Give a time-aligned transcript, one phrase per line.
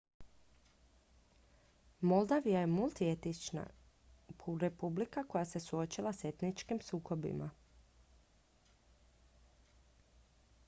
[2.11, 3.65] moldavija je multietnička
[4.61, 7.51] republika koja se suočila s etničkim sukobima